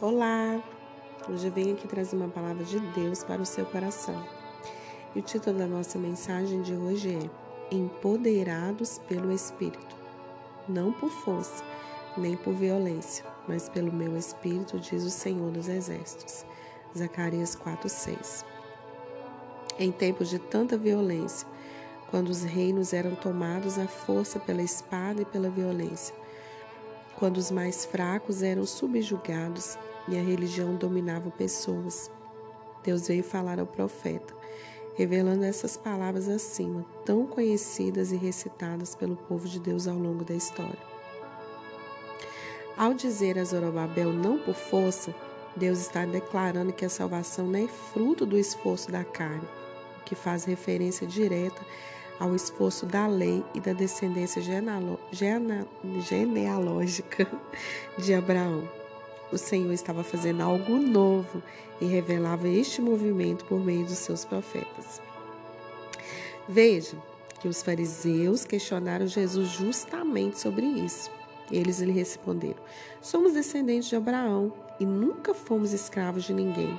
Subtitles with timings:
[0.00, 0.60] Olá!
[1.28, 4.26] Hoje eu venho aqui trazer uma palavra de Deus para o seu coração.
[5.14, 9.96] E o título da nossa mensagem de hoje é Empoderados pelo Espírito.
[10.68, 11.62] Não por força,
[12.16, 16.44] nem por violência, mas pelo meu Espírito, diz o Senhor dos Exércitos.
[16.98, 18.44] Zacarias 4,6
[19.78, 21.46] Em tempos de tanta violência,
[22.10, 26.14] quando os reinos eram tomados à força pela espada e pela violência,
[27.18, 29.78] quando os mais fracos eram subjugados
[30.08, 32.10] e a religião dominava pessoas.
[32.82, 34.34] Deus veio falar ao profeta,
[34.96, 40.34] revelando essas palavras acima, tão conhecidas e recitadas pelo povo de Deus ao longo da
[40.34, 40.94] história.
[42.76, 45.14] Ao dizer a Zorobabel não por força,
[45.56, 49.48] Deus está declarando que a salvação não é fruto do esforço da carne,
[50.00, 51.62] o que faz referência direta
[52.18, 54.42] ao esforço da lei e da descendência
[56.00, 57.26] genealógica
[57.98, 58.68] de Abraão.
[59.32, 61.42] O Senhor estava fazendo algo novo
[61.80, 65.02] e revelava este movimento por meio dos seus profetas.
[66.48, 66.96] Veja
[67.40, 71.10] que os fariseus questionaram Jesus justamente sobre isso.
[71.50, 72.62] Eles lhe responderam:
[73.00, 76.78] Somos descendentes de Abraão e nunca fomos escravos de ninguém.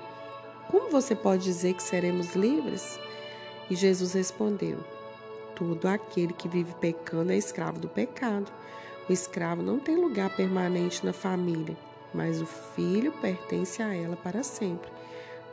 [0.69, 2.99] Como você pode dizer que seremos livres?
[3.69, 4.79] E Jesus respondeu:
[5.55, 8.51] Todo aquele que vive pecando é escravo do pecado.
[9.07, 11.77] O escravo não tem lugar permanente na família,
[12.13, 14.89] mas o filho pertence a ela para sempre.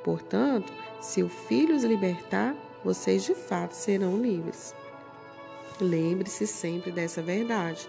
[0.02, 4.74] Portanto, se o filho os libertar, vocês de fato serão livres.
[5.80, 7.88] Lembre-se sempre dessa verdade.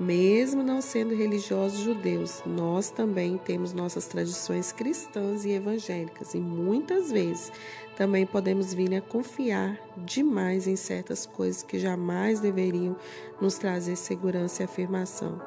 [0.00, 7.12] Mesmo não sendo religiosos judeus, nós também temos nossas tradições cristãs e evangélicas e muitas
[7.12, 7.52] vezes
[7.94, 12.96] também podemos vir a confiar demais em certas coisas que jamais deveriam
[13.40, 15.40] nos trazer segurança e afirmação.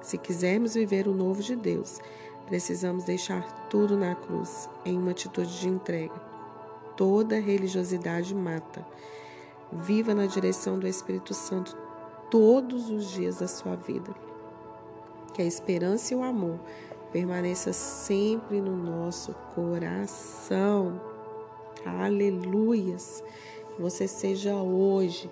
[0.00, 2.00] Se quisermos viver o novo de Deus,
[2.46, 6.14] precisamos deixar tudo na cruz, em uma atitude de entrega.
[6.96, 8.86] Toda religiosidade mata.
[9.72, 11.76] Viva na direção do Espírito Santo
[12.30, 14.14] todos os dias da sua vida.
[15.34, 16.58] Que a esperança e o amor
[17.12, 21.00] permaneça sempre no nosso coração.
[21.84, 23.22] Aleluias.
[23.74, 25.30] Que você seja hoje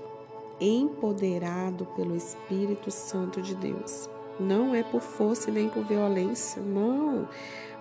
[0.61, 4.11] empoderado pelo Espírito Santo de Deus.
[4.41, 7.29] Não é por força nem por violência, não,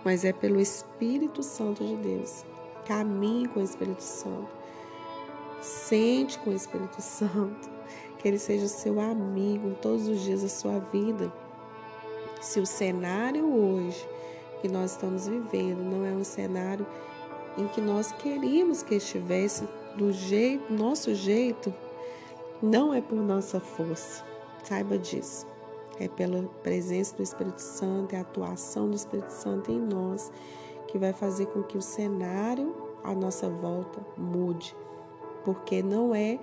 [0.03, 2.45] mas é pelo Espírito Santo de Deus.
[2.85, 4.57] Caminhe com o Espírito Santo.
[5.61, 7.76] Sente com o Espírito Santo
[8.17, 11.31] que Ele seja seu amigo em todos os dias da sua vida.
[12.41, 14.07] Se o cenário hoje
[14.61, 16.85] que nós estamos vivendo não é um cenário
[17.57, 21.73] em que nós queríamos que estivesse do jeito, nosso jeito,
[22.61, 24.23] não é por nossa força.
[24.63, 25.45] Saiba disso.
[25.99, 30.31] É pela presença do Espírito Santo, é a atuação do Espírito Santo em nós
[30.87, 34.75] que vai fazer com que o cenário à nossa volta mude.
[35.43, 36.39] Porque não é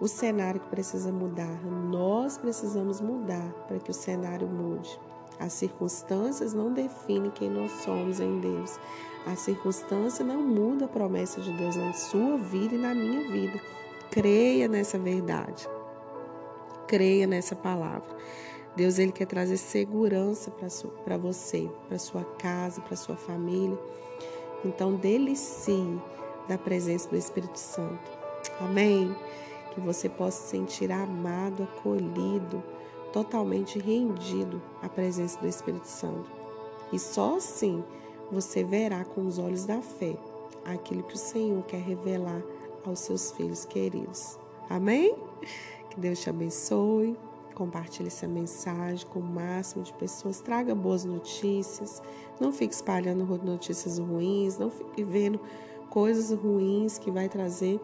[0.00, 1.62] o cenário que precisa mudar.
[1.64, 4.98] Nós precisamos mudar para que o cenário mude.
[5.38, 8.78] As circunstâncias não definem quem nós somos em Deus.
[9.26, 13.60] A circunstância não muda a promessa de Deus na sua vida e na minha vida.
[14.10, 15.68] Creia nessa verdade.
[16.86, 18.08] Creia nessa palavra.
[18.74, 20.50] Deus ele quer trazer segurança
[21.04, 23.78] para você, para sua casa, para sua família.
[24.64, 26.00] Então, delicie
[26.48, 28.10] da presença do Espírito Santo.
[28.60, 29.14] Amém
[29.70, 32.62] que você possa se sentir amado, acolhido,
[33.12, 36.30] totalmente rendido à presença do Espírito Santo.
[36.92, 37.84] E só assim
[38.30, 40.16] você verá com os olhos da fé
[40.64, 42.42] aquilo que o Senhor quer revelar
[42.84, 44.38] aos seus filhos queridos.
[44.68, 45.16] Amém?
[45.90, 47.16] Que Deus te abençoe.
[47.54, 50.40] Compartilhe essa mensagem com o máximo de pessoas.
[50.40, 52.02] Traga boas notícias.
[52.40, 54.56] Não fique espalhando notícias ruins.
[54.58, 55.40] Não fique vendo
[55.90, 57.80] coisas ruins que vai trazer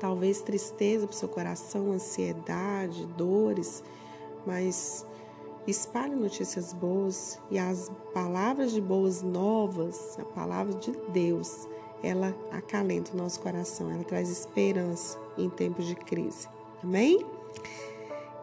[0.00, 3.84] talvez tristeza para o seu coração, ansiedade, dores,
[4.46, 5.06] mas
[5.66, 11.68] espalhe notícias boas e as palavras de boas novas, a palavra de Deus,
[12.02, 16.48] ela acalenta o nosso coração, ela traz esperança em tempos de crise.
[16.82, 17.24] Amém?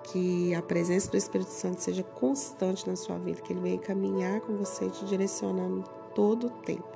[0.03, 4.39] Que a presença do Espírito Santo seja constante na sua vida, que ele venha caminhar
[4.42, 5.83] com você, te direcionando
[6.13, 6.88] todo o tempo.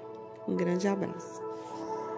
[0.48, 1.42] Um grande abraço.